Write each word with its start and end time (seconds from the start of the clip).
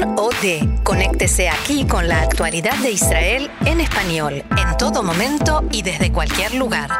Kan 0.00 0.18
OD. 0.18 0.82
Conéctese 0.82 1.48
aquí 1.48 1.86
con 1.86 2.08
la 2.08 2.22
actualidad 2.22 2.76
de 2.82 2.92
Israel 2.92 3.50
en 3.64 3.80
español, 3.80 4.34
en 4.34 4.76
todo 4.76 5.02
momento 5.02 5.62
y 5.70 5.82
desde 5.82 6.12
cualquier 6.12 6.54
lugar. 6.54 6.90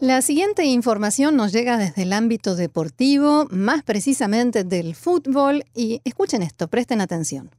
La 0.00 0.20
siguiente 0.20 0.64
información 0.64 1.36
nos 1.36 1.52
llega 1.52 1.78
desde 1.78 2.02
el 2.02 2.12
ámbito 2.12 2.56
deportivo, 2.56 3.46
más 3.50 3.82
precisamente 3.82 4.64
del 4.64 4.94
fútbol, 4.94 5.64
y 5.74 6.00
escuchen 6.04 6.42
esto, 6.42 6.68
presten 6.68 7.00
atención. 7.00 7.50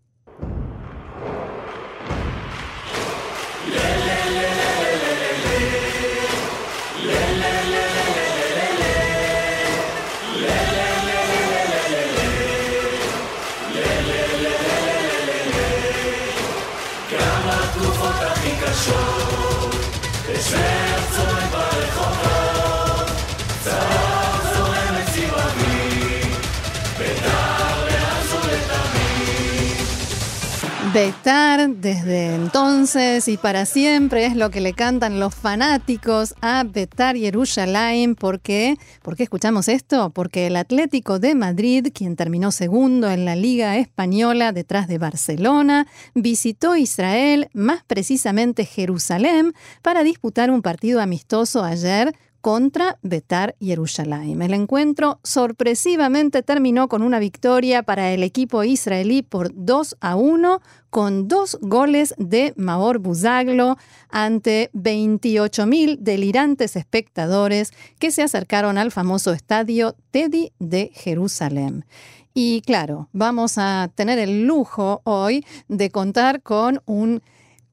Desde 30.97 32.33
entonces 32.33 33.27
y 33.27 33.37
para 33.37 33.67
siempre 33.67 34.25
es 34.25 34.35
lo 34.35 34.49
que 34.49 34.61
le 34.61 34.73
cantan 34.73 35.19
los 35.19 35.35
fanáticos 35.35 36.33
a 36.41 36.63
Betar 36.63 37.15
Yerushalayim. 37.15 38.15
¿Por 38.15 38.39
qué? 38.39 38.77
¿Por 39.03 39.15
qué 39.15 39.21
escuchamos 39.21 39.67
esto? 39.67 40.09
Porque 40.09 40.47
el 40.47 40.55
Atlético 40.55 41.19
de 41.19 41.35
Madrid, 41.35 41.89
quien 41.93 42.15
terminó 42.15 42.51
segundo 42.51 43.11
en 43.11 43.25
la 43.25 43.35
Liga 43.35 43.77
Española 43.77 44.53
detrás 44.53 44.87
de 44.87 44.97
Barcelona, 44.97 45.85
visitó 46.15 46.75
Israel, 46.75 47.49
más 47.53 47.83
precisamente 47.85 48.65
Jerusalén, 48.65 49.53
para 49.83 50.01
disputar 50.03 50.49
un 50.49 50.63
partido 50.63 50.99
amistoso 50.99 51.63
ayer 51.63 52.15
contra 52.47 52.97
Betar 53.01 53.57
Yerushalayim. 53.59 54.41
El 54.41 54.53
encuentro 54.53 55.19
sorpresivamente 55.21 56.43
terminó 56.43 56.87
con 56.87 57.01
una 57.01 57.19
victoria 57.19 57.83
para 57.83 58.13
el 58.13 58.23
equipo 58.23 58.63
israelí 58.63 59.21
por 59.21 59.51
2 59.53 59.97
a 59.99 60.15
1 60.15 60.61
con 60.89 61.27
dos 61.27 61.57
goles 61.59 62.15
de 62.17 62.53
Maor 62.55 62.99
Buzaglo 62.99 63.75
ante 64.07 64.69
28.000 64.75 65.97
delirantes 65.99 66.77
espectadores 66.77 67.73
que 67.99 68.11
se 68.11 68.23
acercaron 68.23 68.77
al 68.77 68.91
famoso 68.91 69.33
estadio 69.33 69.97
Teddy 70.11 70.53
de 70.57 70.91
Jerusalén. 70.93 71.83
Y 72.33 72.61
claro, 72.61 73.09
vamos 73.11 73.57
a 73.57 73.91
tener 73.93 74.19
el 74.19 74.47
lujo 74.47 75.01
hoy 75.03 75.45
de 75.67 75.89
contar 75.89 76.41
con 76.41 76.81
un 76.85 77.21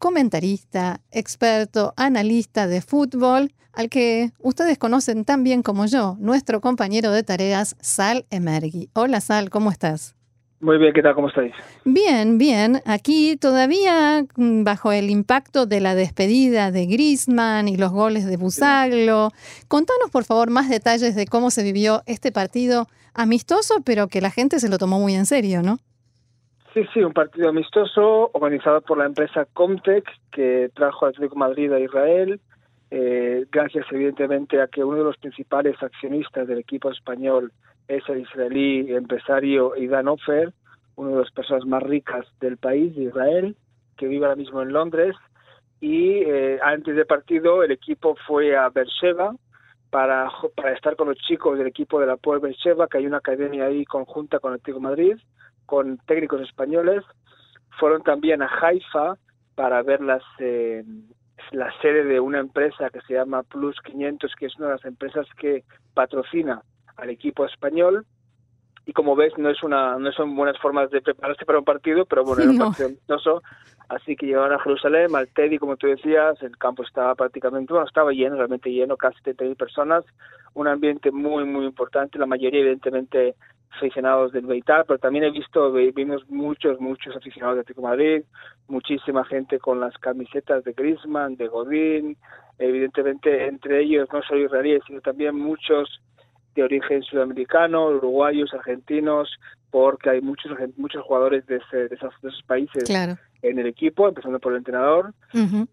comentarista, 0.05 1.01
experto, 1.13 1.95
analista 1.97 2.67
de 2.67 2.83
fútbol, 2.83 3.55
al 3.73 3.89
que 3.89 4.33
ustedes 4.39 4.77
conocen 4.77 5.25
tan 5.25 5.43
bien 5.45 5.63
como 5.63 5.87
yo, 5.87 6.19
nuestro 6.21 6.61
compañero 6.61 7.11
de 7.11 7.23
tareas, 7.23 7.75
Sal 7.81 8.27
Emergui. 8.29 8.91
Hola 8.93 9.23
Sal, 9.23 9.49
¿cómo 9.49 9.71
estás? 9.71 10.15
Muy 10.61 10.77
bien, 10.77 10.93
¿qué 10.93 11.01
tal? 11.01 11.15
¿Cómo 11.15 11.29
estáis? 11.29 11.55
Bien, 11.87 12.37
bien. 12.37 12.83
Aquí 12.85 13.39
todavía 13.39 14.27
mm, 14.37 14.65
bajo 14.65 14.93
el 14.93 15.09
impacto 15.09 15.65
de 15.65 15.81
la 15.81 15.95
despedida 15.95 16.71
de 16.71 16.85
Grisman 16.85 17.67
y 17.67 17.79
los 17.79 17.91
goles 17.91 18.27
de 18.27 18.37
Busaglo. 18.37 19.31
Contanos, 19.69 20.11
por 20.11 20.25
favor, 20.25 20.51
más 20.51 20.69
detalles 20.69 21.15
de 21.15 21.27
cómo 21.27 21.51
se 21.51 21.63
vivió 21.63 22.03
este 22.05 22.31
partido 22.31 22.89
amistoso, 23.15 23.77
pero 23.83 24.09
que 24.09 24.21
la 24.21 24.31
gente 24.31 24.61
se 24.61 24.69
lo 24.69 24.77
tomó 24.77 25.01
muy 25.01 25.15
en 25.15 25.25
serio, 25.25 25.63
¿no? 25.63 25.79
Sí, 26.75 26.85
sí, 26.93 27.01
un 27.03 27.13
partido 27.13 27.49
amistoso 27.49 28.31
organizado 28.33 28.81
por 28.81 28.99
la 28.99 29.07
empresa 29.07 29.47
Comtech 29.53 30.05
que 30.33 30.71
trajo 30.75 31.07
Atlético 31.07 31.37
Madrid 31.37 31.73
a 31.73 31.79
Israel 31.79 32.41
eh, 32.91 33.47
gracias 33.51 33.87
evidentemente 33.91 34.61
a 34.61 34.69
que 34.69 34.85
uno 34.85 34.99
de 34.99 35.05
los 35.05 35.17
principales 35.19 35.81
accionistas 35.83 36.47
del 36.47 36.59
equipo 36.59 36.93
español 36.93 37.53
es 37.89 38.03
el 38.09 38.21
israelí 38.21 38.95
empresario 38.95 39.75
Idan 39.77 40.07
Ofer, 40.07 40.53
una 40.95 41.11
de 41.11 41.17
las 41.17 41.31
personas 41.33 41.65
más 41.65 41.83
ricas 41.83 42.25
del 42.41 42.57
país, 42.57 42.95
de 42.95 43.05
Israel, 43.05 43.57
que 43.97 44.07
vive 44.07 44.27
ahora 44.27 44.37
mismo 44.37 44.63
en 44.63 44.73
Londres. 44.73 45.17
Y 45.81 46.19
eh, 46.19 46.61
antes 46.63 46.95
del 46.95 47.07
partido, 47.07 47.65
el 47.65 47.73
equipo 47.73 48.17
fue 48.29 48.57
a 48.57 48.69
Beersheba 48.69 49.35
para, 49.91 50.31
para 50.55 50.73
estar 50.73 50.95
con 50.95 51.09
los 51.09 51.19
chicos 51.19 51.59
del 51.59 51.67
equipo 51.67 51.99
de 51.99 52.07
la 52.07 52.17
Puebla 52.17 52.47
Beersheba, 52.49 52.87
que 52.87 52.99
hay 52.99 53.07
una 53.07 53.19
academia 53.19 53.65
ahí 53.65 53.85
conjunta 53.85 54.39
con 54.39 54.53
el 54.53 54.61
Atlético 54.61 54.81
Madrid, 54.81 55.17
con 55.67 55.99
técnicos 56.07 56.41
españoles. 56.43 57.05
Fueron 57.79 58.03
también 58.03 58.43
a 58.43 58.51
Haifa 58.61 59.17
para 59.55 59.83
ver 59.83 60.01
las, 60.01 60.23
eh, 60.39 60.85
la 61.53 61.73
sede 61.81 62.05
de 62.05 62.21
una 62.21 62.39
empresa 62.39 62.91
que 62.91 63.01
se 63.03 63.15
llama 63.15 63.43
Plus 63.43 63.77
500, 63.85 64.35
que 64.37 64.47
es 64.47 64.57
una 64.57 64.69
de 64.69 64.73
las 64.75 64.85
empresas 64.85 65.27
que 65.39 65.65
patrocina 65.95 66.63
al 66.97 67.11
equipo 67.11 67.45
español. 67.45 68.07
Y 68.87 68.93
como 68.93 69.17
ves, 69.17 69.33
no 69.39 69.49
es 69.49 69.63
una 69.63 69.99
no 69.99 70.13
son 70.13 70.37
buenas 70.37 70.59
formas 70.59 70.91
de 70.91 71.01
prepararse 71.01 71.47
para 71.47 71.59
un 71.59 71.65
partido, 71.65 72.05
pero 72.05 72.23
bueno, 72.25 72.43
era 72.43 72.51
un 72.53 72.59
partido 72.59 72.89
amistoso. 72.89 73.43
Así 73.89 74.17
que 74.17 74.27
llegaron 74.27 74.53
a 74.53 74.59
Jerusalén, 74.59 75.15
al 75.15 75.29
Teddy, 75.29 75.59
como 75.59 75.77
tú 75.77 75.87
decías, 75.87 76.43
el 76.43 76.57
campo 76.57 76.83
estaba 76.83 77.15
prácticamente, 77.15 77.73
bueno, 77.73 77.87
estaba 77.87 78.13
lleno, 78.13 78.37
realmente 78.37 78.71
lleno, 78.71 78.97
casi 78.97 79.19
70.000 79.23 79.57
personas, 79.57 80.05
un 80.55 80.69
ambiente 80.69 81.11
muy, 81.11 81.45
muy 81.45 81.67
importante, 81.67 82.19
la 82.19 82.27
mayoría 82.27 82.61
evidentemente 82.61 83.35
aficionados 83.71 84.33
del 84.33 84.47
Beitar, 84.47 84.85
pero 84.87 84.99
también 84.99 85.25
he 85.25 85.31
visto, 85.31 85.73
vimos 85.73 86.29
muchos, 86.29 86.81
muchos 86.81 87.17
aficionados 87.17 87.57
de 87.57 87.61
Atlético 87.63 87.83
Madrid, 87.83 88.23
muchísima 88.69 89.25
gente 89.25 89.59
con 89.59 89.81
las 89.81 89.97
camisetas 89.99 90.65
de 90.65 90.73
Griezmann, 90.73 91.37
de 91.37 91.49
Godín, 91.49 92.17
evidentemente 92.59 93.47
entre 93.47 93.83
ellos 93.83 94.09
no 94.13 94.23
solo 94.23 94.45
israelíes, 94.45 94.83
sino 94.87 95.01
también 95.01 95.37
muchos 95.37 96.01
de 96.55 96.63
origen 96.63 97.03
sudamericano, 97.03 97.89
uruguayos, 97.89 98.55
argentinos, 98.55 99.29
porque 99.71 100.11
hay 100.11 100.21
muchos 100.21 100.53
muchos 100.77 101.03
jugadores 101.03 101.45
de, 101.47 101.57
esos, 101.57 102.43
países 102.47 102.85
en 103.45 103.59
el 103.59 103.67
equipo, 103.67 104.09
empezando 104.09 104.39
por 104.39 104.53
el 104.53 104.59
entrenador. 104.59 105.13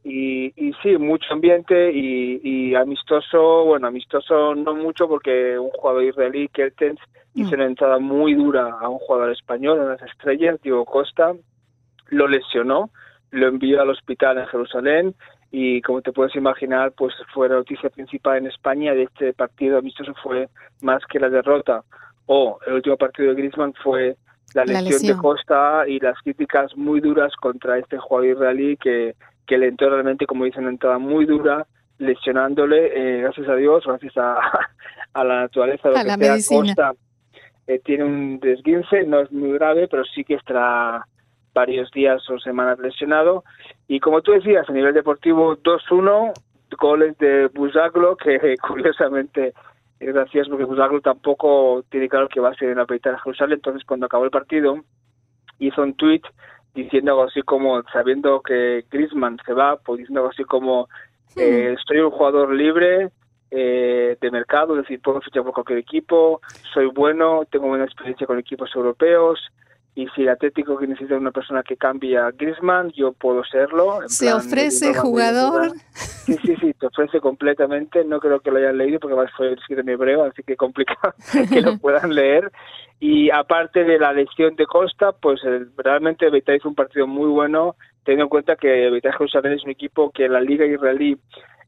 y, 0.03 0.51
y, 0.55 0.73
sí, 0.83 0.97
mucho 0.97 1.33
ambiente 1.33 1.91
y, 1.91 2.75
amistoso, 2.75 3.65
bueno, 3.65 3.87
amistoso 3.87 4.55
no 4.55 4.75
mucho 4.75 5.07
porque 5.07 5.57
un 5.57 5.69
jugador 5.69 6.03
israelí, 6.03 6.47
Kertens, 6.49 6.99
hizo 7.33 7.51
mm. 7.51 7.53
una 7.53 7.65
entrada 7.65 7.99
muy 7.99 8.33
dura 8.33 8.77
a 8.79 8.89
un 8.89 8.99
jugador 8.99 9.31
español, 9.31 9.79
de 9.79 9.85
las 9.85 10.01
estrellas, 10.01 10.59
Diego 10.61 10.85
Costa, 10.85 11.33
lo 12.09 12.27
lesionó, 12.27 12.89
lo 13.31 13.47
envió 13.47 13.81
al 13.81 13.89
hospital 13.89 14.37
en 14.37 14.47
Jerusalén 14.47 15.15
y 15.49 15.81
como 15.81 16.01
te 16.01 16.11
puedes 16.11 16.35
imaginar, 16.35 16.91
pues 16.91 17.13
fue 17.33 17.49
la 17.49 17.55
noticia 17.55 17.89
principal 17.89 18.37
en 18.37 18.47
España 18.47 18.93
de 18.93 19.03
este 19.03 19.33
partido 19.33 19.77
amistoso 19.77 20.13
fue 20.21 20.49
más 20.81 21.01
que 21.05 21.19
la 21.19 21.29
derrota 21.29 21.83
o 22.25 22.59
el 22.67 22.73
último 22.73 22.97
partido 22.97 23.29
de 23.29 23.35
Griezmann 23.35 23.73
fue 23.81 24.15
la 24.53 24.65
lesión, 24.65 25.15
de 25.15 25.21
Costa 25.21 25.83
y 25.87 25.99
las 25.99 26.17
críticas 26.19 26.75
muy 26.75 26.99
duras 26.99 27.33
contra 27.35 27.77
este 27.77 27.97
jugador 27.97 28.31
israelí 28.31 28.77
que, 28.77 29.15
que 29.47 29.57
le 29.57 29.67
entró 29.67 29.89
realmente, 29.89 30.25
como 30.25 30.45
dicen, 30.45 30.63
una 30.63 30.71
entrada 30.71 30.97
muy 30.97 31.25
dura, 31.25 31.65
lesionándole, 31.97 32.91
eh, 32.95 33.21
gracias 33.21 33.47
a 33.47 33.55
Dios, 33.55 33.83
gracias 33.85 34.17
a, 34.17 34.37
a 35.13 35.23
la 35.23 35.41
naturaleza, 35.41 35.89
de 35.89 35.95
lo 36.03 36.17
que 36.17 36.41
sea, 36.41 36.57
Costa 36.57 36.93
eh, 37.67 37.79
tiene 37.85 38.03
un 38.03 38.39
desguince, 38.39 39.03
no 39.03 39.21
es 39.21 39.31
muy 39.31 39.53
grave, 39.53 39.87
pero 39.87 40.03
sí 40.03 40.23
que 40.23 40.35
estará 40.35 41.05
varios 41.53 41.91
días 41.91 42.27
o 42.29 42.39
semanas 42.39 42.79
lesionado. 42.79 43.43
Y 43.87 43.99
como 43.99 44.21
tú 44.21 44.31
decías, 44.31 44.67
a 44.69 44.73
nivel 44.73 44.93
deportivo, 44.93 45.57
2-1, 45.57 46.33
goles 46.79 47.17
de 47.17 47.47
Buzaglo, 47.47 48.15
que 48.17 48.55
curiosamente 48.67 49.53
es 50.01 50.13
gracioso 50.13 50.49
porque 50.49 50.65
Buzaglo 50.65 50.99
tampoco 50.99 51.85
tiene 51.89 52.09
claro 52.09 52.27
que 52.27 52.39
va 52.39 52.49
a 52.49 52.55
ser 52.55 52.69
en 52.69 52.77
la 52.77 52.85
de 52.85 52.99
Jerusalén. 53.23 53.57
Entonces, 53.57 53.83
cuando 53.85 54.07
acabó 54.07 54.25
el 54.25 54.31
partido, 54.31 54.83
hizo 55.59 55.83
un 55.83 55.93
tweet 55.93 56.21
diciendo 56.73 57.11
algo 57.11 57.23
así 57.25 57.41
como, 57.43 57.83
sabiendo 57.93 58.41
que 58.41 58.83
Griezmann 58.89 59.37
se 59.45 59.53
va, 59.53 59.77
pues 59.77 59.99
diciendo 59.99 60.21
algo 60.21 60.31
así 60.31 60.43
como, 60.43 60.89
eh, 61.35 61.75
estoy 61.77 61.99
un 61.99 62.09
jugador 62.09 62.51
libre, 62.51 63.11
eh, 63.51 64.17
de 64.19 64.31
mercado, 64.31 64.75
es 64.75 64.83
decir, 64.83 65.01
puedo 65.01 65.21
fichar 65.21 65.43
por 65.43 65.53
cualquier 65.53 65.79
equipo, 65.79 66.41
soy 66.73 66.87
bueno, 66.87 67.43
tengo 67.51 67.67
buena 67.67 67.83
experiencia 67.83 68.25
con 68.25 68.39
equipos 68.39 68.73
europeos, 68.73 69.39
y 69.93 70.07
si 70.09 70.21
el 70.21 70.29
Atlético 70.29 70.77
que 70.77 70.87
necesita 70.87 71.17
una 71.17 71.31
persona 71.31 71.63
que 71.63 71.75
cambie 71.75 72.17
a 72.17 72.31
Griezmann, 72.31 72.91
yo 72.91 73.11
puedo 73.11 73.43
serlo. 73.43 73.99
¿Se 74.07 74.31
ofrece 74.31 74.93
jugador? 74.93 75.73
Sí, 75.93 76.37
sí, 76.45 76.55
sí, 76.61 76.73
te 76.73 76.87
ofrece 76.87 77.19
completamente. 77.19 78.05
No 78.05 78.19
creo 78.21 78.39
que 78.39 78.51
lo 78.51 78.57
hayan 78.57 78.77
leído 78.77 78.99
porque 78.99 79.15
además 79.15 79.33
fue 79.35 79.51
escrito 79.51 79.81
en 79.81 79.89
hebreo, 79.89 80.23
así 80.23 80.43
que 80.43 80.55
complicado 80.55 81.13
que 81.49 81.61
lo 81.61 81.77
puedan 81.77 82.15
leer. 82.15 82.51
Y 83.01 83.29
aparte 83.31 83.83
de 83.83 83.99
la 83.99 84.13
lesión 84.13 84.55
de 84.55 84.65
Costa, 84.65 85.11
pues 85.11 85.41
realmente 85.75 86.29
Betis 86.29 86.57
hizo 86.57 86.69
un 86.69 86.75
partido 86.75 87.05
muy 87.05 87.27
bueno, 87.27 87.75
teniendo 88.05 88.25
en 88.25 88.29
cuenta 88.29 88.55
que 88.55 88.89
Betis 88.89 89.11
Jerusalén 89.17 89.53
es 89.53 89.63
un 89.65 89.71
equipo 89.71 90.11
que 90.11 90.25
en 90.25 90.33
la 90.33 90.39
Liga 90.39 90.65
Israelí 90.65 91.17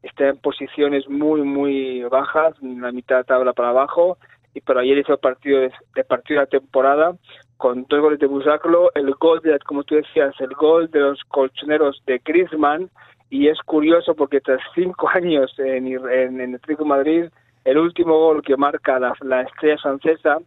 está 0.02 0.28
en 0.28 0.38
posiciones 0.38 1.08
muy, 1.10 1.42
muy 1.42 2.04
bajas, 2.04 2.54
en 2.62 2.80
la 2.80 2.92
mitad 2.92 3.18
de 3.18 3.24
tabla 3.24 3.52
para 3.52 3.70
abajo, 3.70 4.16
y 4.54 4.60
pero 4.60 4.80
ayer 4.80 4.98
hizo 4.98 5.12
el 5.12 5.18
partido 5.18 5.60
de, 5.60 5.72
de 5.94 6.04
partido 6.04 6.40
de 6.40 6.46
la 6.46 6.50
temporada 6.50 7.16
con 7.56 7.86
dos 7.88 8.00
goles 8.00 8.18
de 8.18 8.26
Busaclo, 8.26 8.90
el 8.94 9.14
gol, 9.14 9.40
de, 9.42 9.58
como 9.60 9.84
tú 9.84 9.94
decías, 9.94 10.34
el 10.40 10.54
gol 10.54 10.90
de 10.90 11.00
los 11.00 11.20
colchoneros 11.28 12.02
de 12.06 12.20
Griezmann, 12.24 12.90
y 13.30 13.48
es 13.48 13.58
curioso 13.62 14.14
porque 14.14 14.40
tras 14.40 14.60
cinco 14.74 15.08
años 15.14 15.52
en, 15.58 15.86
en, 15.86 16.40
en 16.40 16.54
el 16.54 16.84
Madrid, 16.84 17.26
el 17.64 17.78
último 17.78 18.18
gol 18.18 18.42
que 18.42 18.56
marca 18.56 18.98
la, 18.98 19.14
la 19.22 19.42
estrella 19.42 19.78
francesa, 19.78 20.38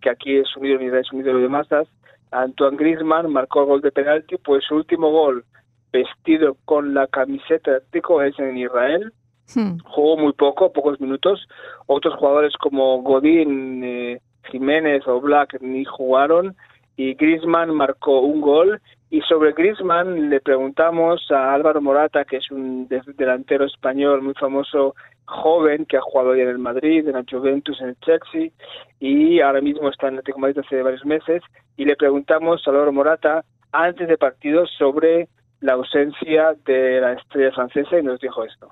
que 0.00 0.10
aquí 0.10 0.36
es 0.36 0.56
un 0.56 0.66
ídolo, 0.66 0.98
es 0.98 1.12
un 1.12 1.20
ídolo 1.20 1.38
de 1.40 1.48
masas, 1.48 1.88
Antoine 2.30 2.76
Griezmann 2.76 3.32
marcó 3.32 3.60
el 3.60 3.66
gol 3.66 3.80
de 3.80 3.92
penalti, 3.92 4.36
pues 4.36 4.64
su 4.64 4.76
último 4.76 5.10
gol 5.10 5.44
vestido 5.92 6.56
con 6.64 6.94
la 6.94 7.06
camiseta 7.06 7.70
de 7.70 7.76
Atlético 7.78 8.22
es 8.22 8.38
en 8.38 8.58
Israel. 8.58 9.12
Hmm. 9.54 9.78
Jugó 9.84 10.16
muy 10.16 10.32
poco, 10.32 10.72
pocos 10.72 11.00
minutos. 11.00 11.46
Otros 11.86 12.14
jugadores 12.16 12.52
como 12.58 13.00
Godín, 13.02 13.82
eh, 13.84 14.20
Jiménez 14.50 15.06
o 15.06 15.20
Black 15.20 15.58
ni 15.60 15.84
jugaron 15.84 16.56
y 16.96 17.14
Griezmann 17.14 17.74
marcó 17.74 18.20
un 18.20 18.40
gol 18.40 18.80
y 19.10 19.20
sobre 19.22 19.52
Griezmann 19.52 20.30
le 20.30 20.40
preguntamos 20.40 21.30
a 21.30 21.54
Álvaro 21.54 21.80
Morata, 21.80 22.24
que 22.24 22.38
es 22.38 22.50
un 22.50 22.88
delantero 22.88 23.64
español 23.64 24.22
muy 24.22 24.34
famoso, 24.34 24.94
joven, 25.26 25.86
que 25.86 25.96
ha 25.96 26.00
jugado 26.00 26.34
ya 26.34 26.42
en 26.42 26.48
el 26.48 26.58
Madrid, 26.58 27.06
en 27.06 27.14
la 27.14 27.24
Juventus, 27.28 27.80
en 27.80 27.90
el 27.90 27.96
Chelsea, 28.00 28.50
y 28.98 29.40
ahora 29.40 29.60
mismo 29.60 29.88
está 29.88 30.08
en 30.08 30.14
el 30.14 30.18
Atlético 30.20 30.40
Madrid 30.40 30.58
hace 30.58 30.82
varios 30.82 31.04
meses, 31.04 31.42
y 31.76 31.84
le 31.84 31.96
preguntamos 31.96 32.66
a 32.66 32.70
Álvaro 32.70 32.92
Morata, 32.92 33.44
antes 33.72 34.08
de 34.08 34.18
partido, 34.18 34.66
sobre 34.66 35.28
la 35.60 35.74
ausencia 35.74 36.54
de 36.64 37.00
la 37.00 37.12
estrella 37.12 37.52
francesa, 37.52 37.98
y 37.98 38.02
nos 38.02 38.20
dijo 38.20 38.44
esto. 38.44 38.70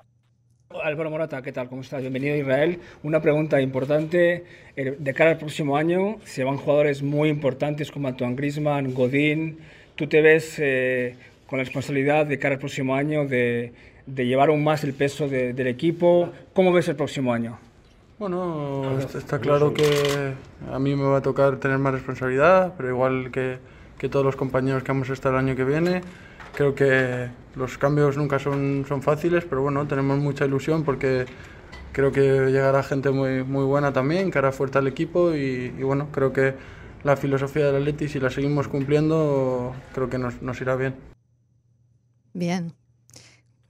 Álvaro 0.83 1.09
Morata, 1.09 1.41
¿qué 1.41 1.51
tal? 1.51 1.69
¿Cómo 1.69 1.81
estás? 1.81 2.01
Bienvenido 2.01 2.33
a 2.33 2.37
Israel. 2.37 2.79
Una 3.03 3.21
pregunta 3.21 3.61
importante. 3.61 4.43
Eh, 4.75 4.95
de 4.97 5.13
cara 5.13 5.31
al 5.31 5.37
próximo 5.37 5.77
año, 5.77 6.17
se 6.23 6.43
van 6.43 6.57
jugadores 6.57 7.03
muy 7.03 7.29
importantes 7.29 7.91
como 7.91 8.07
Antoine 8.07 8.35
Griezmann, 8.35 8.93
Godín. 8.93 9.59
¿Tú 9.95 10.07
te 10.07 10.21
ves 10.21 10.55
eh, 10.59 11.15
con 11.47 11.59
la 11.59 11.63
responsabilidad 11.63 12.25
de 12.25 12.39
cara 12.39 12.55
al 12.55 12.59
próximo 12.59 12.95
año 12.95 13.25
de, 13.25 13.71
llevar 14.07 14.49
aún 14.49 14.63
más 14.63 14.83
el 14.83 14.93
peso 14.93 15.27
del 15.27 15.67
equipo? 15.67 16.29
¿Cómo 16.53 16.71
ves 16.73 16.87
el 16.89 16.95
próximo 16.95 17.33
año? 17.33 17.57
Bueno, 18.17 18.97
está 18.99 19.39
claro 19.39 19.73
que 19.73 20.33
a 20.71 20.79
mí 20.79 20.95
me 20.95 21.03
va 21.03 21.17
a 21.17 21.21
tocar 21.21 21.57
tener 21.57 21.77
más 21.77 21.93
responsabilidad, 21.93 22.73
pero 22.77 22.89
igual 22.89 23.29
que, 23.31 23.57
que 23.97 24.09
todos 24.09 24.25
los 24.25 24.35
compañeros 24.35 24.83
que 24.83 24.91
vamos 24.91 25.09
a 25.09 25.13
estar 25.13 25.33
el 25.33 25.39
año 25.39 25.55
que 25.55 25.63
viene. 25.63 26.01
Creo 26.55 26.73
que 26.73 27.29
los 27.55 27.77
cambios 27.77 28.17
nunca 28.17 28.39
son, 28.39 28.85
son 28.87 29.01
fáciles, 29.01 29.45
pero 29.45 29.61
bueno, 29.61 29.87
tenemos 29.87 30.17
mucha 30.19 30.45
ilusión 30.45 30.85
porque 30.85 31.25
creo 31.91 32.11
que 32.11 32.21
llegará 32.51 32.81
gente 32.83 33.09
muy, 33.09 33.43
muy 33.43 33.65
buena 33.65 33.91
también, 33.91 34.31
que 34.31 34.37
hará 34.37 34.51
fuerte 34.51 34.77
al 34.77 34.87
equipo 34.87 35.33
y, 35.33 35.69
bueno, 35.81 36.09
creo 36.13 36.31
que 36.33 36.53
la 37.03 37.17
filosofía 37.17 37.67
del 37.67 37.77
Atleti, 37.77 38.07
si 38.07 38.19
la 38.19 38.29
seguimos 38.29 38.67
cumpliendo, 38.67 39.73
creo 39.93 40.09
que 40.09 40.17
nos, 40.17 40.41
nos 40.41 40.59
irá 40.61 40.75
bien. 40.75 40.95
Bien. 42.33 42.71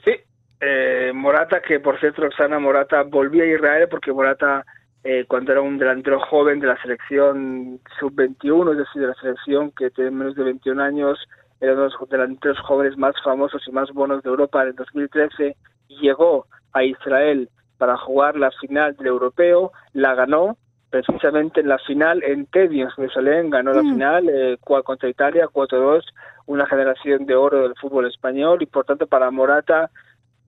Sí, 0.03 0.11
eh, 0.59 1.11
Morata, 1.13 1.61
que 1.61 1.79
por 1.79 1.99
cierto, 1.99 2.23
Roxana 2.23 2.59
Morata 2.59 3.03
volvía 3.03 3.43
a 3.43 3.47
Israel 3.47 3.87
porque 3.89 4.13
Morata, 4.13 4.65
eh, 5.03 5.25
cuando 5.27 5.51
era 5.51 5.61
un 5.61 5.77
delantero 5.77 6.19
joven 6.19 6.59
de 6.59 6.67
la 6.67 6.81
selección 6.81 7.79
sub-21, 7.99 8.71
es 8.71 8.77
decir, 8.77 9.01
de 9.01 9.07
la 9.07 9.15
selección 9.15 9.71
que 9.71 9.91
tiene 9.91 10.11
menos 10.11 10.35
de 10.35 10.43
21 10.43 10.81
años, 10.81 11.19
era 11.65 11.73
uno 11.73 11.83
de 11.83 11.89
los 11.89 12.09
delanteros 12.09 12.59
jóvenes 12.59 12.97
más 12.97 13.15
famosos 13.23 13.61
y 13.67 13.71
más 13.71 13.91
buenos 13.91 14.23
de 14.23 14.29
Europa 14.29 14.61
en 14.61 14.69
el 14.69 14.75
2013, 14.75 15.55
llegó 15.87 16.45
a 16.73 16.83
Israel 16.83 17.49
para 17.77 17.97
jugar 17.97 18.37
la 18.37 18.51
final 18.51 18.95
del 18.95 19.07
europeo, 19.07 19.71
la 19.93 20.15
ganó, 20.15 20.57
precisamente 20.89 21.61
en 21.61 21.67
la 21.67 21.77
final 21.79 22.23
en 22.23 22.45
Tedio, 22.45 22.85
en 22.85 22.91
Jerusalén, 22.91 23.49
ganó 23.49 23.73
la 23.73 23.83
mm. 23.83 23.91
final 23.91 24.29
eh, 24.29 24.57
contra 24.61 25.09
Italia 25.09 25.47
4-2, 25.51 26.03
una 26.45 26.65
generación 26.67 27.25
de 27.25 27.35
oro 27.35 27.63
del 27.63 27.75
fútbol 27.75 28.07
español 28.07 28.61
y 28.61 28.65
por 28.65 28.85
tanto 28.85 29.07
para 29.07 29.31
Morata 29.31 29.89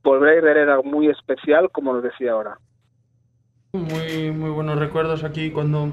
volver 0.03 0.29
a 0.29 0.37
Israel 0.37 0.57
era 0.57 0.81
muy 0.81 1.09
especial, 1.09 1.69
como 1.71 1.93
nos 1.93 2.03
decía 2.03 2.31
ahora. 2.31 2.57
Muy, 3.73 4.31
muy 4.31 4.51
buenos 4.51 4.79
recuerdos 4.79 5.23
aquí 5.23 5.51
cuando 5.51 5.91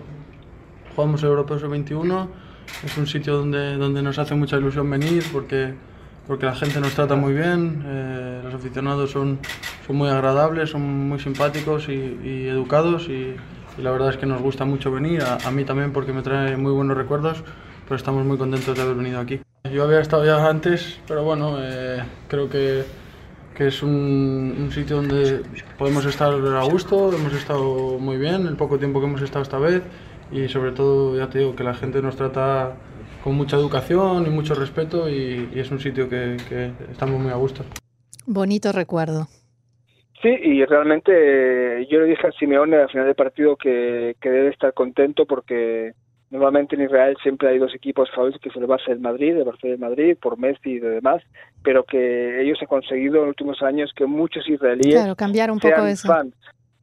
jugamos 0.95 1.23
el 1.23 1.31
Europeo 1.31 1.59
Sub-21 1.59 2.44
es 2.85 2.97
un 2.99 3.07
sitio 3.07 3.37
donde, 3.37 3.77
donde 3.77 4.03
nos 4.03 4.19
hace 4.19 4.35
mucha 4.35 4.57
ilusión 4.57 4.89
venir 4.91 5.25
porque, 5.33 5.75
porque 6.27 6.47
la 6.47 6.55
gente 6.55 6.81
nos 6.81 6.95
trata 6.95 7.15
muy 7.17 7.33
bien, 7.33 7.85
eh, 7.87 8.41
los 8.45 8.55
aficionados 8.55 9.11
son, 9.11 9.39
son 9.87 9.97
muy 9.97 10.09
agradables, 10.09 10.71
son 10.71 10.83
muy 10.83 11.19
simpáticos 11.19 11.89
y, 11.89 12.47
educados 12.49 13.09
y, 13.09 13.37
la 13.79 13.91
verdad 13.91 14.11
es 14.11 14.17
que 14.17 14.27
nos 14.27 14.41
gusta 14.41 14.65
mucho 14.65 14.93
venir, 14.93 15.21
a, 15.23 15.51
mí 15.51 15.65
también 15.65 15.93
porque 15.93 16.13
me 16.13 16.23
trae 16.23 16.57
muy 16.57 16.71
buenos 16.71 16.97
recuerdos, 16.97 17.43
pero 17.85 17.97
estamos 17.97 18.25
muy 18.25 18.39
contentos 18.39 18.77
de 18.77 18.81
haber 18.81 18.95
venido 18.95 19.19
aquí. 19.19 19.41
Yo 19.69 19.83
había 19.83 19.99
estado 19.99 20.25
ya 20.25 20.49
antes, 20.49 21.01
pero 21.09 21.25
bueno, 21.25 21.57
eh, 21.59 22.05
creo 22.29 22.49
que, 22.49 22.85
que 23.57 23.67
es 23.67 23.83
un, 23.83 24.55
un, 24.61 24.71
sitio 24.71 24.97
donde 24.97 25.43
podemos 25.77 26.05
estar 26.05 26.33
a 26.33 26.63
gusto, 26.63 27.13
hemos 27.13 27.33
estado 27.33 27.99
muy 27.99 28.17
bien 28.17 28.47
el 28.47 28.55
poco 28.55 28.79
tiempo 28.79 29.01
que 29.01 29.07
hemos 29.07 29.23
estado 29.23 29.43
esta 29.43 29.59
vez 29.59 29.83
y 30.35 30.49
sobre 30.49 30.73
todo, 30.73 31.17
ya 31.17 31.31
te 31.31 31.39
digo, 31.39 31.55
que 31.55 31.63
la 31.63 31.75
gente 31.75 32.03
nos 32.03 32.17
trata 32.17 32.75
con 33.23 33.37
mucha 33.37 33.57
educación 33.57 34.27
y 34.27 34.31
mucho 34.31 34.55
respeto 34.55 35.09
y, 35.09 35.49
es 35.55 35.71
un 35.71 35.79
sitio 35.79 36.09
que, 36.09 36.37
estamos 36.91 37.21
muy 37.21 37.31
a 37.31 37.37
gusto. 37.37 37.65
Bonito 38.27 38.73
recuerdo. 38.73 39.29
Sí, 40.21 40.29
y 40.29 40.65
realmente 40.65 41.87
yo 41.89 42.01
le 42.01 42.07
dije 42.07 42.27
a 42.27 42.33
Simeone 42.33 42.77
al 42.77 42.91
final 42.91 43.07
del 43.07 43.15
partido 43.15 43.57
que, 43.57 44.17
debe 44.21 44.49
estar 44.49 44.75
contento 44.75 45.25
porque 45.25 45.93
normalmente 46.31 46.75
en 46.75 46.83
Israel 46.83 47.17
siempre 47.23 47.51
hay 47.51 47.59
dos 47.59 47.73
equipos 47.73 48.11
favoritos 48.11 48.41
que 48.43 48.51
se 48.51 48.59
le 48.59 48.67
va 48.67 48.77
a 48.77 48.91
el 48.91 48.99
Madrid, 48.99 49.37
el 49.37 49.45
Barcelona 49.45 49.77
de 49.77 49.91
Madrid, 49.91 50.17
por 50.21 50.37
Messi 50.37 50.71
y 50.71 50.79
demás, 50.81 51.23
pero 51.63 51.85
que 51.85 52.43
ellos 52.43 52.59
han 52.61 52.67
conseguido 52.67 53.17
en 53.17 53.21
los 53.23 53.29
últimos 53.29 53.63
años 53.63 53.93
que 53.95 54.07
muchos 54.07 54.49
israelíes 54.49 54.97
claro, 54.97 55.15
cambiar 55.15 55.53
un 55.53 55.61
poco 55.61 55.77
sean 55.77 55.97
fans 55.97 56.35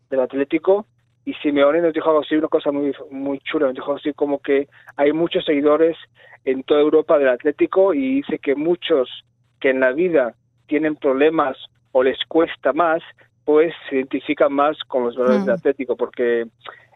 del 0.09 0.21
Atlético 0.21 0.85
y 1.25 1.33
Simeone 1.35 1.81
nos 1.81 1.93
dijo 1.93 2.09
algo 2.09 2.21
así, 2.21 2.35
una 2.35 2.47
cosa 2.47 2.71
muy, 2.71 2.93
muy 3.11 3.39
chula, 3.39 3.67
nos 3.67 3.75
dijo 3.75 3.93
así 3.93 4.13
como 4.13 4.39
que 4.39 4.67
hay 4.97 5.13
muchos 5.13 5.45
seguidores 5.45 5.97
en 6.45 6.63
toda 6.63 6.81
Europa 6.81 7.17
del 7.19 7.29
Atlético 7.29 7.93
y 7.93 8.15
dice 8.15 8.39
que 8.39 8.55
muchos 8.55 9.23
que 9.59 9.69
en 9.69 9.79
la 9.79 9.91
vida 9.91 10.33
tienen 10.65 10.95
problemas 10.95 11.57
o 11.91 12.03
les 12.03 12.17
cuesta 12.27 12.73
más, 12.73 13.03
pues 13.45 13.73
se 13.89 13.97
identifican 13.97 14.53
más 14.53 14.77
con 14.87 15.03
los 15.03 15.15
valores 15.15 15.45
del. 15.45 15.55
Atlético, 15.55 15.95
porque 15.95 16.47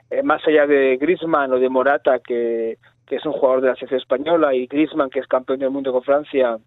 eh, 0.09 0.23
más 0.23 0.41
allá 0.47 0.65
de 0.65 0.97
Griezmann 0.97 1.51
o 1.51 1.59
de 1.59 1.69
Morata, 1.69 2.19
que, 2.19 2.77
que 3.05 3.17
es 3.17 3.25
un 3.25 3.33
jugador 3.33 3.61
de 3.61 3.67
la 3.67 3.75
selección 3.75 3.99
española, 3.99 4.55
y 4.55 4.67
Griezmann, 4.67 5.09
que 5.09 5.19
es 5.19 5.27
campeón 5.27 5.59
del 5.59 5.69
mundo 5.69 5.91
con 5.91 6.03
Francia, 6.03 6.57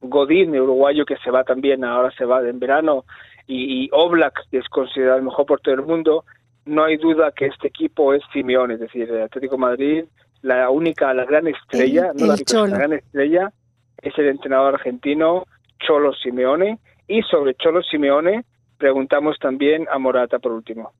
Godín, 0.00 0.58
uruguayo, 0.58 1.04
que 1.06 1.16
se 1.18 1.30
va 1.30 1.44
también, 1.44 1.84
ahora 1.84 2.10
se 2.18 2.24
va 2.24 2.40
en 2.40 2.58
verano, 2.58 3.04
y, 3.46 3.84
y 3.84 3.88
Oblak, 3.92 4.48
que 4.50 4.58
es 4.58 4.68
considerado 4.68 5.18
el 5.18 5.24
mejor 5.24 5.46
portero 5.46 5.76
del 5.76 5.86
mundo, 5.86 6.24
no 6.64 6.84
hay 6.84 6.96
duda 6.96 7.32
que 7.32 7.46
este 7.46 7.68
equipo 7.68 8.14
es 8.14 8.22
Simeone, 8.32 8.74
es 8.74 8.80
decir, 8.80 9.10
el 9.10 9.22
Atlético 9.22 9.58
Madrid, 9.58 10.04
la 10.42 10.70
única, 10.70 11.12
la 11.14 11.24
gran 11.24 11.46
estrella, 11.46 12.12
no 12.14 12.26
la, 12.26 12.36
la 12.36 12.78
gran 12.78 12.92
estrella 12.92 13.52
es 14.00 14.18
el 14.18 14.28
entrenador 14.28 14.74
argentino 14.74 15.46
Cholo 15.78 16.12
Simeone 16.12 16.78
y 17.06 17.22
sobre 17.22 17.54
Cholo 17.54 17.82
Simeone 17.82 18.44
preguntamos 18.76 19.38
también 19.38 19.86
a 19.90 19.98
Morata 19.98 20.38
por 20.38 20.52
último. 20.52 20.92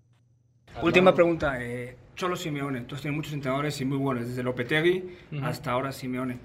Última 0.83 1.15
pregunta, 1.15 1.61
eh, 1.61 1.97
Cholo 2.15 2.37
Simeone, 2.37 2.83
tú 2.83 2.95
has 2.95 3.03
tenido 3.03 3.17
muchos 3.17 3.33
entrenadores 3.33 3.81
y 3.81 3.85
muy 3.85 3.99
buenos, 3.99 4.27
desde 4.27 4.43
Lopetegui 4.43 5.17
hasta 5.43 5.73
ahora 5.73 5.93
Simeone. 5.93 6.39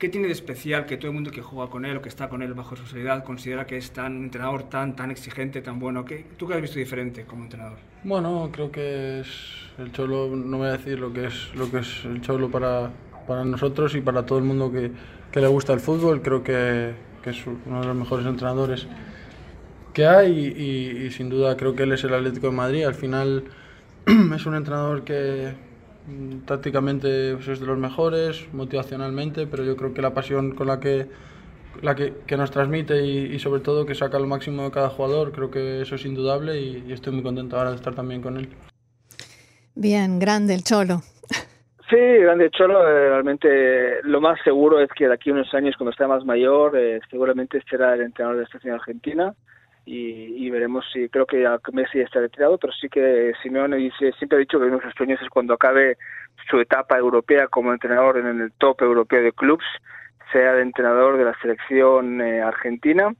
¿Qué 0.00 0.08
tiene 0.08 0.28
de 0.28 0.32
especial 0.32 0.86
que 0.86 0.96
todo 0.96 1.08
el 1.08 1.14
mundo 1.14 1.30
que 1.30 1.42
juega 1.42 1.70
con 1.70 1.84
él 1.84 1.98
o 1.98 2.00
que 2.00 2.08
está 2.08 2.30
con 2.30 2.40
él 2.40 2.54
bajo 2.54 2.70
su 2.70 2.76
responsabilidad 2.76 3.22
considera 3.22 3.66
que 3.66 3.76
es 3.76 3.90
tan 3.90 4.16
entrenador 4.24 4.62
tan 4.62 4.96
tan 4.96 5.10
exigente, 5.10 5.60
tan 5.60 5.78
bueno? 5.78 6.06
¿Qué, 6.06 6.24
¿Tú 6.38 6.48
qué 6.48 6.54
has 6.54 6.62
visto 6.62 6.78
diferente 6.78 7.26
como 7.26 7.42
entrenador? 7.44 7.76
Bueno, 8.02 8.48
creo 8.50 8.72
que 8.72 9.20
es 9.20 9.28
el 9.76 9.92
Cholo, 9.92 10.34
no 10.34 10.56
voy 10.56 10.68
a 10.68 10.72
decir 10.72 10.98
lo 10.98 11.12
que 11.12 11.26
es, 11.26 11.54
lo 11.54 11.70
que 11.70 11.80
es 11.80 12.02
el 12.06 12.22
Cholo 12.22 12.50
para, 12.50 12.90
para 13.26 13.44
nosotros 13.44 13.94
y 13.94 14.00
para 14.00 14.24
todo 14.24 14.38
el 14.38 14.44
mundo 14.44 14.72
que, 14.72 14.90
que 15.30 15.38
le 15.38 15.48
gusta 15.48 15.74
el 15.74 15.80
fútbol. 15.80 16.22
Creo 16.22 16.42
que, 16.42 16.94
es 17.22 17.46
uno 17.46 17.82
de 17.82 17.86
los 17.86 17.94
mejores 17.94 18.24
entrenadores 18.24 18.86
que 19.92 20.06
hay 20.06 20.32
y, 20.32 21.10
sin 21.10 21.28
duda 21.28 21.58
creo 21.58 21.74
que 21.74 21.82
él 21.82 21.92
es 21.92 22.02
el 22.04 22.14
Atlético 22.14 22.46
de 22.46 22.52
Madrid. 22.54 22.84
Al 22.84 22.94
final 22.94 23.44
es 24.34 24.46
un 24.46 24.54
entrenador 24.54 25.04
que 25.04 25.52
tácticamente 26.46 27.34
pues, 27.34 27.48
es 27.48 27.60
de 27.60 27.66
los 27.66 27.78
mejores, 27.78 28.46
motivacionalmente, 28.52 29.46
pero 29.46 29.64
yo 29.64 29.76
creo 29.76 29.94
que 29.94 30.02
la 30.02 30.14
pasión 30.14 30.54
con 30.54 30.66
la 30.66 30.80
que, 30.80 31.06
la 31.82 31.94
que, 31.94 32.14
que 32.26 32.36
nos 32.36 32.50
transmite 32.50 33.04
y, 33.04 33.38
sobre 33.38 33.60
todo 33.60 33.86
que 33.86 33.94
saca 33.94 34.18
lo 34.18 34.26
máximo 34.26 34.64
de 34.64 34.70
cada 34.70 34.88
jugador, 34.88 35.32
creo 35.32 35.50
que 35.50 35.82
eso 35.82 35.94
es 35.94 36.04
indudable 36.04 36.60
y, 36.60 36.92
estoy 36.92 37.12
muy 37.12 37.22
contento 37.22 37.56
ahora 37.56 37.70
de 37.70 37.76
estar 37.76 37.94
también 37.94 38.22
con 38.22 38.36
él. 38.36 38.48
Bien, 39.74 40.18
grande 40.18 40.54
el 40.54 40.62
Cholo. 40.62 41.00
Sí, 41.88 41.96
grande 41.96 42.44
el 42.44 42.50
Cholo. 42.50 42.86
Eh, 42.86 43.08
realmente 43.08 44.02
lo 44.04 44.20
más 44.20 44.38
seguro 44.44 44.80
es 44.80 44.88
que 44.96 45.08
de 45.08 45.14
aquí 45.14 45.30
a 45.30 45.32
unos 45.32 45.52
años, 45.54 45.74
cuando 45.76 45.90
esté 45.90 46.06
más 46.06 46.24
mayor, 46.24 46.76
eh, 46.76 47.00
seguramente 47.10 47.60
será 47.68 47.94
el 47.94 48.02
entrenador 48.02 48.36
de 48.36 48.42
la 48.42 48.46
estación 48.46 48.74
argentina 48.74 49.34
y, 49.92 50.50
veremos 50.50 50.84
si 50.92 51.08
creo 51.08 51.26
que 51.26 51.44
Messi 51.72 52.00
está 52.00 52.20
retirado, 52.20 52.58
pero 52.58 52.72
sí 52.72 52.88
que 52.88 53.32
Simeone 53.42 53.76
dice, 53.76 54.12
siempre 54.18 54.36
ha 54.36 54.40
dicho 54.40 54.58
que 54.58 54.66
uno 54.66 54.76
de 54.76 54.84
sus 54.84 54.94
sueños 54.94 55.20
es 55.20 55.28
cuando 55.28 55.54
acabe 55.54 55.96
su 56.48 56.60
etapa 56.60 56.96
europea 56.96 57.48
como 57.48 57.72
entrenador 57.72 58.18
en 58.18 58.40
el 58.40 58.52
top 58.52 58.82
europeo 58.82 59.22
de 59.22 59.32
clubes, 59.32 59.66
sea 60.32 60.52
de 60.54 60.62
entrenador 60.62 61.18
de 61.18 61.24
la 61.24 61.36
selección 61.42 62.20
eh, 62.20 62.40
argentina. 62.40 63.12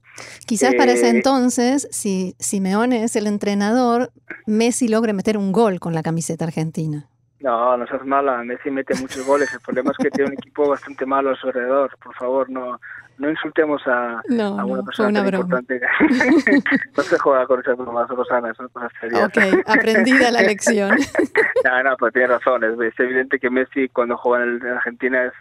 Quizás 0.47 0.75
para 0.77 0.93
ese 0.93 1.07
eh, 1.07 1.11
entonces, 1.11 1.89
si 1.91 2.37
Simeone 2.39 3.03
es 3.03 3.17
el 3.17 3.27
entrenador, 3.27 4.13
Messi 4.47 4.87
logre 4.87 5.13
meter 5.13 5.37
un 5.37 5.51
gol 5.51 5.81
con 5.81 5.93
la 5.93 6.05
camiseta 6.05 6.45
argentina. 6.45 7.10
No, 7.41 7.77
no 7.77 7.87
seas 7.87 8.05
mala, 8.05 8.45
Messi 8.45 8.71
mete 8.71 8.95
muchos 8.95 9.27
goles, 9.27 9.53
el 9.53 9.61
problema 9.61 9.93
es 9.93 9.97
que 9.97 10.11
tiene 10.11 10.31
un 10.31 10.35
equipo 10.35 10.69
bastante 10.69 11.07
malo 11.07 11.31
a 11.31 11.37
su 11.37 11.47
alrededor, 11.47 11.97
por 11.99 12.15
favor, 12.15 12.51
no 12.51 12.79
no 13.21 13.29
insultemos 13.29 13.83
a, 13.87 14.23
no, 14.29 14.67
una 14.67 14.83
persona 14.83 15.23
tan 15.23 15.35
importante. 15.35 15.81
no 16.97 17.03
se 17.03 17.19
juega 17.19 17.47
con 17.47 17.61
esas 17.61 17.77
bromas, 17.77 18.09
Rosana, 18.09 18.55
son 18.55 18.69
cosas 18.69 18.91
serias. 18.99 19.25
Ok, 19.25 19.37
aprendida 19.67 20.31
la 20.31 20.41
lección. 20.41 20.91
no, 21.65 21.83
no, 21.83 21.97
pero 21.99 22.13
tiene 22.13 22.29
razón, 22.29 22.65
es, 22.65 22.99
evidente 22.99 23.39
que 23.39 23.51
Messi 23.51 23.91
cuando 23.91 24.17
juega 24.17 24.45
en 24.45 24.67
Argentina 24.67 25.25
es 25.25 25.33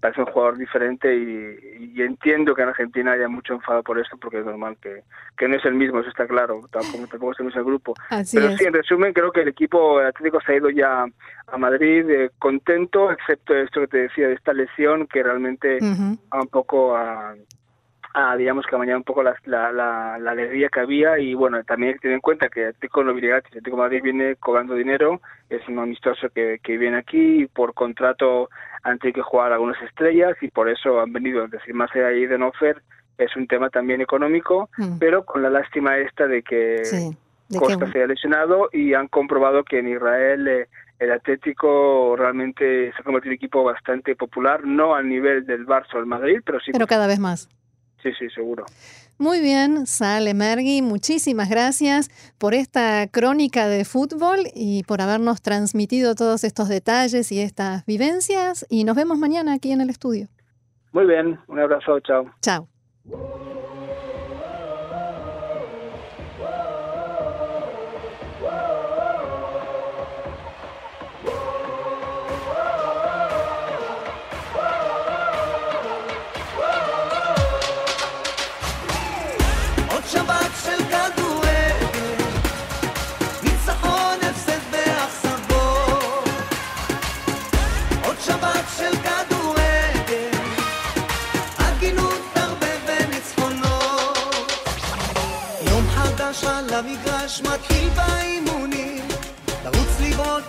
parece 0.00 0.20
un 0.20 0.26
jugador 0.26 0.58
diferente 0.58 1.14
y, 1.14 2.00
entiendo 2.00 2.54
que 2.54 2.62
en 2.62 2.68
Argentina 2.68 3.12
haya 3.12 3.28
mucho 3.28 3.54
enfado 3.54 3.82
por 3.82 3.98
esto 3.98 4.16
porque 4.16 4.38
es 4.38 4.44
normal 4.44 4.76
que, 4.80 5.02
que 5.36 5.48
no 5.48 5.56
es 5.56 5.64
el 5.64 5.74
mismo, 5.74 6.00
eso 6.00 6.08
está 6.08 6.26
claro, 6.26 6.60
tampoco, 6.70 7.06
tampoco 7.08 7.32
es 7.32 7.40
el 7.40 7.46
mismo 7.46 7.64
grupo. 7.64 7.94
Pero 8.08 8.56
sí, 8.56 8.64
en 8.64 8.72
resumen, 8.72 9.12
creo 9.12 9.32
que 9.32 9.42
el 9.42 9.48
equipo 9.48 9.98
Atlético 9.98 10.40
se 10.40 10.52
ha 10.52 10.56
ido 10.56 10.70
ya 10.70 11.04
a 11.46 11.58
Madrid 11.58 12.08
eh, 12.08 12.30
contento, 12.38 13.10
excepto 13.10 13.54
esto 13.54 13.80
que 13.80 13.88
te 13.88 13.98
decía 13.98 14.28
de 14.28 14.34
esta 14.34 14.52
lesión 14.52 15.06
que 15.06 15.22
realmente 15.22 15.78
va 15.80 16.40
un 16.40 16.48
poco 16.48 16.96
a, 16.96 17.34
a 18.14 18.36
digamos 18.36 18.66
que 18.66 18.76
mañana 18.76 18.98
un 18.98 19.04
poco 19.04 19.22
la, 19.22 19.36
la, 19.44 19.70
la, 19.72 20.30
alegría 20.30 20.68
que 20.68 20.80
había 20.80 21.18
y 21.18 21.34
bueno, 21.34 21.62
también 21.64 21.90
hay 21.90 21.94
que 21.94 22.00
tener 22.00 22.14
en 22.16 22.20
cuenta 22.20 22.48
que 22.48 22.66
Atlético 22.66 23.04
no 23.04 23.12
viene 23.12 23.28
gratis, 23.28 23.50
Atlético 23.50 23.76
Madrid 23.76 24.02
viene 24.02 24.36
cobrando 24.36 24.74
dinero, 24.74 25.20
es 25.50 25.66
un 25.68 25.78
amistoso 25.78 26.28
que, 26.30 26.58
que 26.62 26.78
viene 26.78 26.98
aquí 26.98 27.42
y 27.42 27.46
por 27.46 27.74
contrato 27.74 28.48
han 28.82 28.98
tenido 28.98 29.16
que 29.16 29.30
jugar 29.30 29.52
algunas 29.52 29.80
estrellas 29.82 30.36
y 30.40 30.48
por 30.48 30.68
eso 30.68 31.00
han 31.00 31.12
venido, 31.12 31.44
es 31.44 31.50
decir, 31.50 31.74
más 31.74 31.90
allá 31.94 32.08
de 32.08 32.38
Nofer 32.38 32.82
es 33.18 33.34
un 33.36 33.46
tema 33.46 33.68
también 33.68 34.00
económico, 34.00 34.70
mm. 34.78 34.98
pero 34.98 35.24
con 35.24 35.42
la 35.42 35.50
lástima 35.50 35.98
esta 35.98 36.26
de 36.26 36.42
que 36.42 36.82
Costa 37.58 37.90
se 37.90 37.98
haya 37.98 38.06
lesionado 38.06 38.68
y 38.72 38.94
han 38.94 39.08
comprobado 39.08 39.64
que 39.64 39.78
en 39.80 39.88
Israel 39.88 40.48
eh, 40.48 40.68
el 40.98 41.12
Atlético 41.12 42.14
realmente 42.16 42.92
se 42.92 43.00
ha 43.00 43.04
convertido 43.04 43.32
en 43.32 43.38
un 43.38 43.44
equipo 43.44 43.64
bastante 43.64 44.16
popular, 44.16 44.64
no 44.64 44.94
al 44.94 45.08
nivel 45.08 45.46
del 45.46 45.66
Barça 45.66 45.94
o 45.94 45.98
el 45.98 46.06
Madrid, 46.06 46.40
pero 46.44 46.60
sí. 46.60 46.72
Pero 46.72 46.86
cada 46.86 47.06
vez 47.06 47.18
más. 47.18 47.48
Sí, 48.02 48.10
sí, 48.18 48.28
seguro. 48.30 48.64
Muy 49.18 49.40
bien, 49.40 49.86
Sale 49.86 50.32
Mergui, 50.32 50.80
muchísimas 50.80 51.50
gracias 51.50 52.08
por 52.38 52.54
esta 52.54 53.08
crónica 53.08 53.66
de 53.66 53.84
fútbol 53.84 54.46
y 54.54 54.84
por 54.84 55.00
habernos 55.00 55.42
transmitido 55.42 56.14
todos 56.14 56.44
estos 56.44 56.68
detalles 56.68 57.32
y 57.32 57.40
estas 57.40 57.84
vivencias. 57.84 58.64
Y 58.70 58.84
nos 58.84 58.94
vemos 58.94 59.18
mañana 59.18 59.54
aquí 59.54 59.72
en 59.72 59.80
el 59.80 59.90
estudio. 59.90 60.28
Muy 60.92 61.06
bien, 61.06 61.38
un 61.48 61.58
abrazo, 61.58 61.98
chao. 62.00 62.30
Chao. 62.40 62.68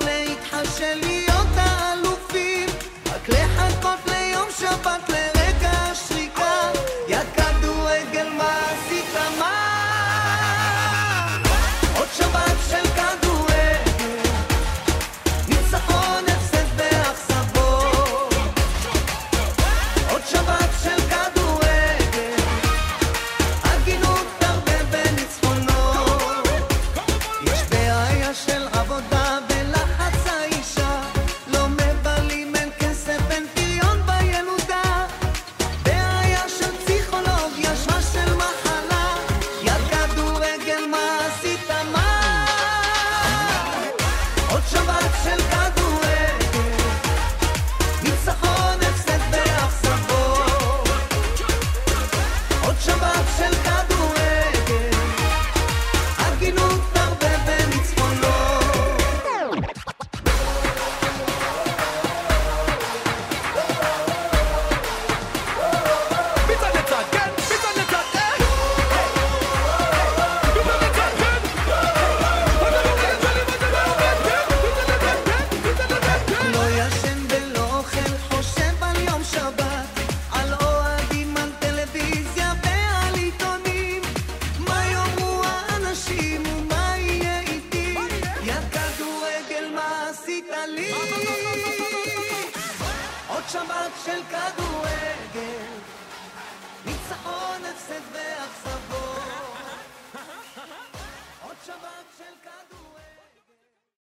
להתחשל 0.10 1.00
להיות 1.02 1.48
ליום 4.06 4.48
שבת 4.60 5.10
לרגע 5.10 5.72
השריקה. 5.72 6.72
יא 7.08 7.20
כדורגל 7.36 8.30
מה 8.38 8.60
עשית? 8.72 9.16
מה? 9.40 9.56
עוד 11.98 12.08
שבת 12.18 12.58
של 12.70 12.86
כדורגל 12.96 13.29